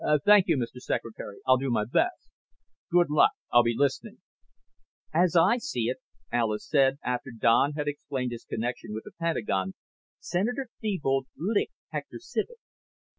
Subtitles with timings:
[0.25, 0.79] "Thank you, Mr.
[0.81, 1.37] Secretary.
[1.45, 2.31] I'll do my best."
[2.91, 3.33] "Good luck.
[3.53, 4.17] I'll be listening."
[5.13, 5.97] "As I see it,"
[6.31, 9.75] Alis said after Don had explained his connection with the Pentagon,
[10.19, 12.57] "Senator Thebold licked Hector Civek.